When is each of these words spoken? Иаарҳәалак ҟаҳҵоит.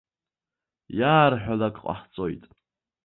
Иаарҳәалак 0.99 1.75
ҟаҳҵоит. 1.83 2.43